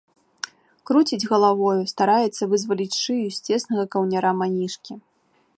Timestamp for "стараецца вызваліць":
1.93-2.99